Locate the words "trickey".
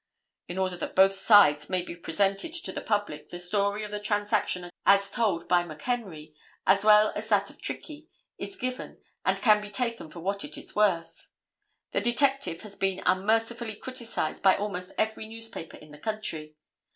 7.61-8.07